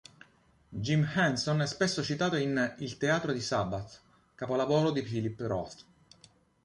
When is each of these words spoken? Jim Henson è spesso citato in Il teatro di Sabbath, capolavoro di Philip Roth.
Jim 0.75 1.03
Henson 1.13 1.61
è 1.61 1.67
spesso 1.67 2.01
citato 2.01 2.35
in 2.35 2.73
Il 2.79 2.97
teatro 2.97 3.31
di 3.33 3.39
Sabbath, 3.39 4.01
capolavoro 4.33 4.89
di 4.89 5.03
Philip 5.03 5.39
Roth. 5.41 5.85